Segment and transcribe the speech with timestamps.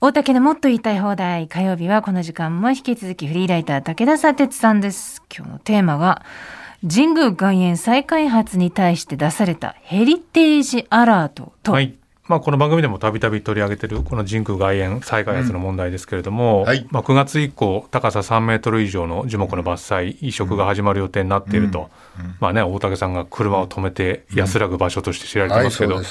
[0.00, 1.48] 大竹のもっと言いたい放題。
[1.48, 5.24] 火曜日はこの時間も引き続きフリーライター武田砂鉄さんです。
[5.36, 6.24] 今日のテーマは
[6.88, 11.98] 神宮外苑再開発に対して出されたヘリテージアラートと、はい。
[12.28, 16.64] まあ、この番組でもたびたび取り上げているこの神宮外苑再開発の問題ですけれども、うん。
[16.64, 22.26] はい、まあ、9月以降高さ3メートル以上の樹木の伐採移植が始まる予定になっていると、うん。
[22.26, 26.04] うん、まあね、大竹さんが車を止めて安らぐ場所として知られてますけど、はい、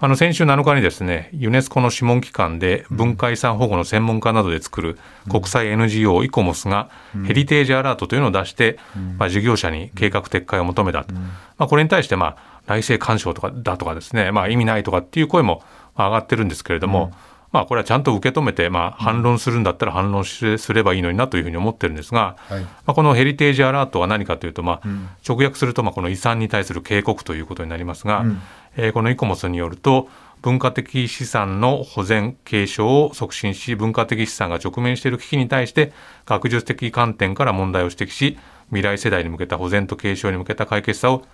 [0.00, 6.88] あの先週7日にですねユネスコの諮問機関で文化遺産保護の専門家などで作る国際 NGO イコモスが
[7.26, 8.78] ヘリテージアラートというのを出して、
[9.18, 11.22] まあ、事業者に計画撤回を求めたと、ま
[11.58, 15.62] あ、これに対してまあ内政干渉とかだとかですね、まあ、意味ないとかっていう声も
[15.96, 17.12] 上がってるんですけれども、うん、
[17.50, 24.88] まあ、これはちゃんと受け止めて、まあ、反論するんだったら反論すればいいのになというふうに思ってるんですが、はい、まあ、このヘリテージアラートは何かというと、まあ、
[25.26, 28.42] 直訳すると、まあ、この遺産に対する警告ということになりますが、うん、
[28.76, 30.08] えー、このイコモスによると、
[30.42, 35.92] 文化的資産の保全継承を促進し文化的資産が直面している危機に対して
[36.26, 41.24] 学術的観点から問題を指摘し未来世代に向けた保全と継承に向けた解決策を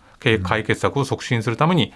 [0.42, 1.92] 解決策を促進するために、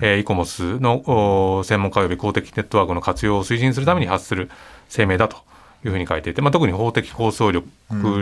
[0.00, 4.50] うん、えー、イコモスの専門家及び公的ネットワークの活用を推進するために発する
[4.94, 5.36] 声明だと
[5.84, 7.68] いうふうに書いていて、まあ、特に法的構想力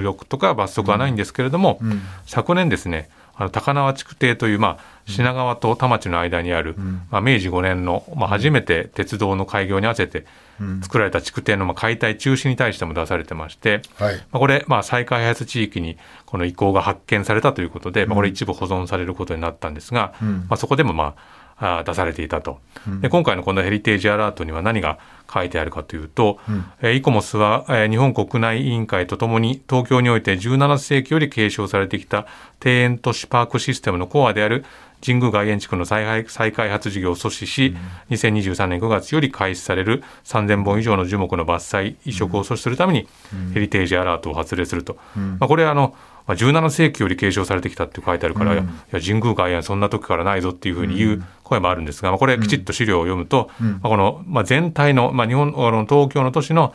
[0.03, 10.27] 力とか罰則はないんですけれども、うんうん、昨年ですねあの高輪築堤という、まあ、品川と田町の間にある、うん、まあ、明治5年の、まあ、初めて鉄道の開業に合わせて
[10.83, 21.15] 作られた築堤の、まあ、解体中止に対しても出されてまして、はい、まあ、これ、まあ、再開発地域にこの遺構が発見されたということで、まあ、これ一部保存されることになったんですが、うん、まあ、そこでも、まあ、
[21.85, 22.59] 出されていたと、
[23.01, 24.99] で今回のこのヘリテージアラートには何が
[25.33, 26.39] 書いてあるかというと、
[26.83, 32.27] うん、イコモスは、え日本国内委員会とともに東京において17世紀より継承されてきた
[32.65, 34.65] 庭園都市パークシステムのコアである
[35.05, 37.75] 神宮外苑地区の再再開発事業を阻止し、
[38.09, 43.09] うん、2023年5月より開始される3000本以上の樹木の伐採移植を阻止するために、
[43.55, 45.95] ヘリテージアラートを発令すると、うん、まあ、これあの
[46.31, 56.73] まあ、17世紀より継承されてきたって書いてあるから、うん、いや神宮外苑そんな時からないぞっていうふうに言う声もあるんですが、まあ、これきちっと資料を読むと、まあ、この、まあ、全体の、まあ、日本の東京の都市の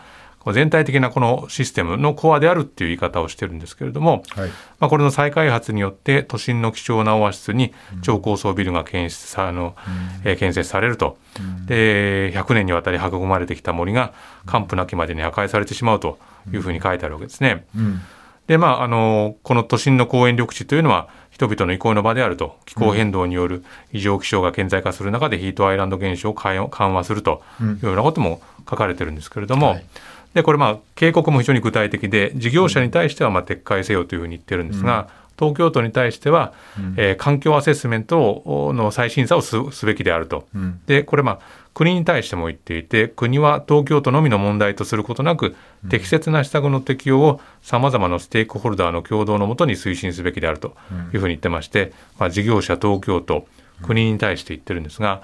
[0.52, 4.50] 全体的なこのシステムのコアであるっていう言い方をしてるんですけれども、はい、
[4.80, 9.76] まあ、これの再開発によって都心の貴重なオアシスに超高層ビルが建設あの、
[10.24, 14.14] うん、えー、建設されると、うん、で100年にわたり育まれてきた森が
[14.46, 16.20] 完膚なきまでに破壊されてしまうと
[16.54, 17.66] いうふうに書いてあるわけですね。
[17.74, 18.02] うん
[18.48, 29.86] で、まあ、あの、この都心の公園緑地というのは、人々の憩いの場であると、気候変動による異常気象が顕在化する中で、ヒートアイランド現象を緩和するというようなことも書かれてるんですけれども、はい、
[30.34, 41.40] でこれ、まあ、警告も非常に具体的で、事業者に対してはまあ撤回せよというふうに言ってるんですが、東京都に対しては、うん、えー、環境アセスメントの再審査をすべきであると、うん、でこれ、まあ、
[41.74, 50.76] 国に対しても言っていて、国は東京都のみの問題とすることなく、うん、適切な施策の適用をさまざまなステークホルダーの共同のもとに推進すべきであると
[51.14, 53.48] いうふうに言ってまして、まあ、事業者、東京都、
[53.82, 55.22] 国に対して言ってるんですが、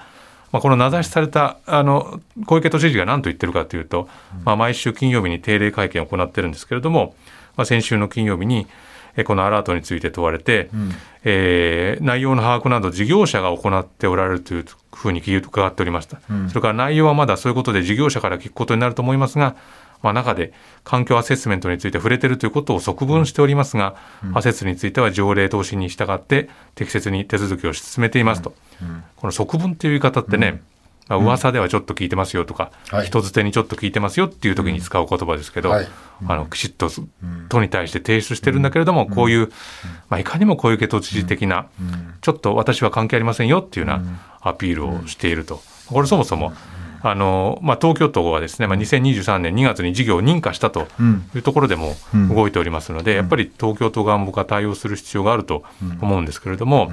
[0.52, 4.08] まあ、この名指しされたあの小池都知事が何と言ってるかというと、
[4.44, 7.14] まあ、毎週金曜日に定例会見を行ってるんですけれども、
[7.56, 8.66] まあ、先週の金曜日に、
[9.24, 10.90] このアラートについて問われて、うん、
[11.24, 19.56] えー、内容の把握など事業者が行っておられるというふうに伺っておりました、うん、それから内容はまだそういうことで事業者から聞くことになると思いますが、
[20.02, 20.52] まあ、中で
[20.82, 28.54] 環境アセスメントについて触れているということを側分しておりますが、うん、アセスについては条例答申に従って適切に手続きを進めていますと、
[29.16, 30.62] この側分っていう言い方ってね、
[31.12, 35.88] まあ、噂ではちょっと聞いてますよとか、うん、人づてにちょっと聞いてますよっていう時に使う言葉ですけど、うんはい、
[36.28, 36.88] あのきちっと
[37.48, 39.48] 都に対して提出してるんだけれども、こういう、
[40.08, 41.66] まあ、いかにも小池都知事的な、
[42.20, 45.60] ちょっと私は関係ありませんよっていうようなアピールをしていると。
[45.86, 46.52] これそもそも
[47.04, 50.86] あのまあ、東京都はですね、まあ、2023年2月に事業を認可したと
[51.34, 51.96] いうところでも
[52.32, 55.64] 動いておりますので、やっぱり東京都側も僕は対応する必要があると
[56.00, 56.92] 思うんですけれども、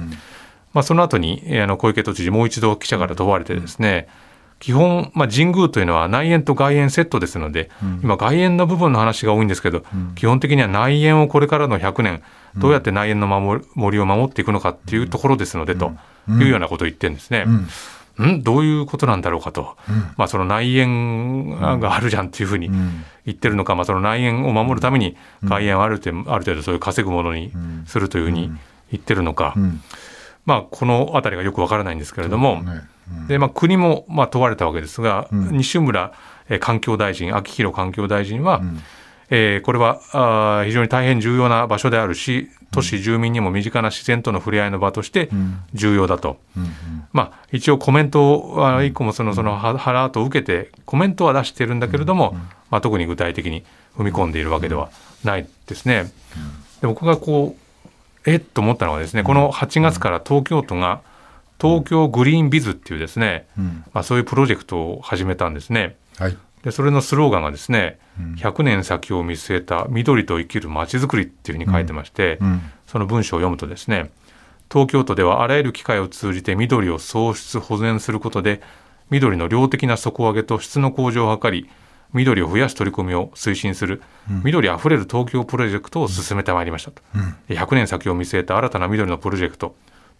[0.72, 4.08] まあ、その後にあの小池都知事もう一度記者から問われてですね、
[4.60, 12.22] 基本、まあ、神宮というのは内苑と外苑セットですので、うん、今、外苑の部分の話が多いんですけど、うん、基本的には内苑をこれからの100年、
[12.56, 15.92] どうやって内苑の守森を守っていくのかっていうところですので、と
[16.28, 17.46] いうようなことを言ってるんですね。
[18.26, 18.42] ん。
[18.42, 19.78] どういうことなんだろうかと、
[20.18, 22.68] まあ、その内縁があるじゃんっていうふうに
[23.24, 27.50] 言ってるのか、まあ、その内縁を守るために外縁をある程度ある程度そういう稼ぐものに
[27.86, 28.52] するというふうに
[28.90, 29.54] 言ってるのか、
[30.46, 32.62] まあ、このあたりがよくわからないんですけれども、
[33.28, 36.12] でまあ、国もまあ問われたわけですが、西村
[36.60, 38.62] 環境大臣、秋広環境大臣は、
[39.30, 45.28] えー、これはあ非常に大変重要な場所であるし都市住民にも身近な自然との触れ合いの場として
[45.72, 46.70] 重要だと、うんうん、
[47.12, 52.36] まあ、一応コメントは一個もそのそのハラートを受けてコメントは出してるんだけれども、
[52.70, 53.64] まあ、特に具体的に
[53.96, 54.90] 踏み込んでいるわけでは
[55.24, 56.12] ないですね。
[56.80, 57.69] で僕がこう
[58.26, 61.02] えっと思ったのはですねこの8月から東京都が
[61.60, 63.46] 東京グリーンビズっていうですね、
[63.92, 65.96] まあ、そういうプロジェクトを始めたんですね。
[66.18, 66.36] はい。
[66.62, 74.10] でそれのスローガンがですね、うん、100年先を見据えた緑と生きるまちづくりっていうふうに書いてまして、うん、その文章を読むとですね
[74.70, 78.60] 東京都ではあらゆる機会を通じて緑を創出保全することで
[79.08, 81.68] 緑の量的な底上げと質の向上を図り
[82.12, 89.74] 緑を増やす取り組みを推進する、うん、緑あふれる東京プロジェクトを進めてまいりましたと、うん、100年先を見据えた新たな緑のプロジェクト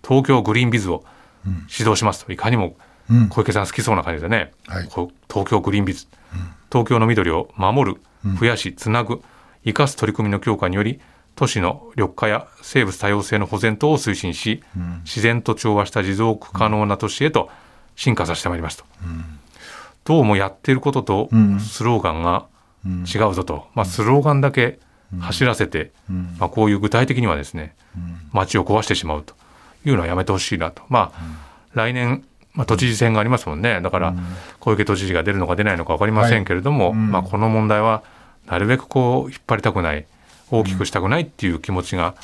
[0.07, 1.05] 東京グリーンビズを
[1.45, 2.33] 指導しますと。
[2.33, 2.77] いかにも
[3.31, 6.07] 小池さん好きそうな感じでね、はい、東京グリーンビズ、
[6.71, 8.01] 東京の緑を守る
[8.39, 9.23] 増やしつなぐ
[9.65, 11.01] 生かす取り組みの強化により
[11.35, 14.63] 都市の緑化や生物多様性の保全等を推進し、
[15.05, 17.51] 自然と調和した持続可能な都市へと
[17.97, 18.85] 進化させてまいりますと、
[20.11, 21.29] どうもやっていることと
[21.61, 22.49] スローガンが
[22.85, 24.81] 違うぞと、まあ、スローガンだけ
[25.21, 25.93] 走らせて、
[26.41, 27.77] まあ、こういう具体的にはですね
[28.33, 29.35] 街を壊してしまうと
[29.85, 30.83] いうのはやめてほしいなと。
[30.89, 31.21] まあ
[31.75, 32.25] 来年
[32.55, 34.15] まあ、都知事選がありますもんね、だから
[34.59, 38.03] 小池都知事が出るのか出ないのか分かりませんけれども、はいうん、まあ、この問題は
[38.49, 40.07] なるべくこう引っ張りたくない、
[40.51, 42.15] 大きくしたくないっていう気持ちが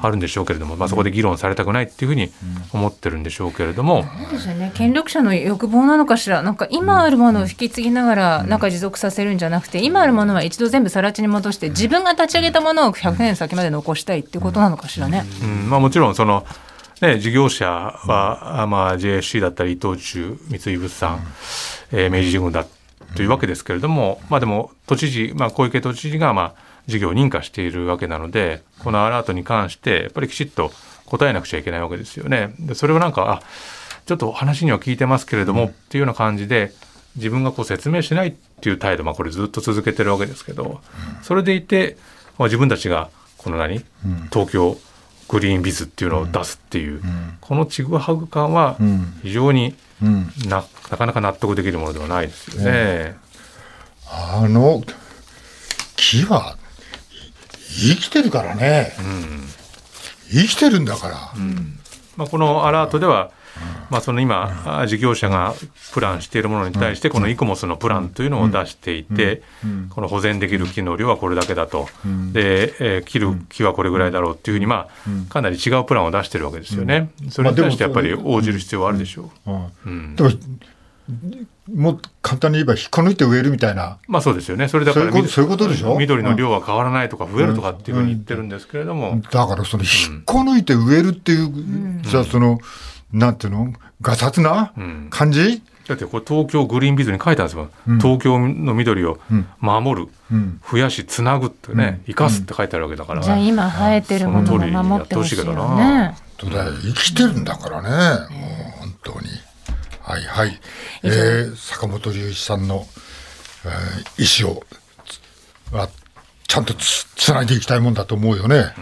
[0.00, 2.30] あるんでしょうけれども、まあ、そこで議論されたくないっていうふうに
[2.72, 15.24] 思ってるんでしょうけれども、そうですよね、権力者の欲望なのかしら、なんか今あるものを引き継ぎながら、なんか持続させるんじゃなくて、今あるものは一度全部更地に戻して、自分が立ち上げたものを100年先まで残したいっていうことなのかしらね。
[15.42, 15.70] うん。
[15.70, 16.46] まあ、もちろんその
[17.02, 22.68] ね、事業者は、まあ、JSC だったり伊藤忠三井物産、うん、えー、明治神宮だ
[23.16, 30.72] というわけですけれども、まあ、でも都知事、まあ、小池都知事が、まあ、事業を認可しているわけなのでこのアラートに関してやっぱりきちっと
[31.06, 32.54] 答えなくちゃいけないわけですよね。
[32.58, 33.42] でそれをなんかあ
[34.06, 36.72] ちょっと話には聞いてますけれども、うん、っていうような感じで
[37.16, 40.80] 自分がこう説明しないっていう態度、まあ、これずっと続けてるわけですけど、
[41.22, 41.96] それでいて、
[42.38, 43.84] まあ、自分たちがこの何、
[44.32, 44.78] 東京
[45.28, 48.76] グリーンビズっていうのを出すっていう、うん、このちぐはぐ感は
[49.22, 53.16] 非常にな,、なかなか納得できるものではないですよね。
[54.10, 54.82] あの
[55.96, 56.56] 木は
[57.72, 58.92] 生きてるからね、
[60.30, 61.14] 生きてるんだから。
[62.16, 63.30] まあ、このアラートでは
[63.90, 65.54] まあ、その今、事業者が
[65.92, 69.42] プランしているものに対して、このイコモスのプランというのを出していて、
[69.90, 71.88] この保全できる木の量はこれだけだと、
[72.32, 74.88] で、えー、切る木はこれぐらいだろうっていうふうに、ま
[75.28, 77.10] あ、かなり違うプランを出してるわけですよね。
[77.28, 79.50] それに対してやっぱり応じる必要はあるでしょう。
[80.16, 80.30] でも
[81.72, 83.98] もう簡単に言えば引っこ抜いて植えるみたいな。
[84.08, 84.68] まあそうですよね。
[84.68, 85.98] それだからそういうことでしょ？
[85.98, 89.20] 緑の量は変わらないとか増えるとかっていうふうに言ってるんですけれども。
[89.30, 92.60] だからその引っこ抜いて植えるっていう、じゃあその、
[93.12, 93.72] なんていうの？
[94.00, 94.72] がさつな
[95.10, 99.20] 感じ、うん、だってこれ東京グリーンビズに書いてあるんですよ、うん、東京の緑を
[99.60, 105.44] 守る、うん、増やしつなぐってね、生かすって書いてあるわけだから、じゃあ今生えてるものを守ってほしいよ
[105.76, 106.16] ね。
[106.40, 109.28] 生きてるんだからね、もう本当に
[110.12, 110.60] はいはい、
[111.04, 112.86] えー、坂本龍一さんの、
[113.64, 114.62] えー、意思を
[115.74, 115.88] は
[116.46, 118.74] ちゃんとつつないでいきたいもんだと思うよね、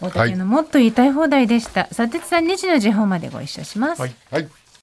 [0.00, 0.08] うん。
[0.08, 1.86] 大竹のもっと言いたい放題でした。
[1.92, 4.00] さてつさん2時の時報までご一緒します。
[4.00, 4.48] はい、はい